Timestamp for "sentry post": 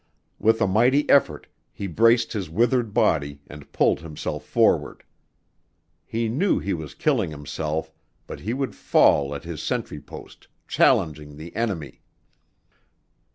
9.61-10.47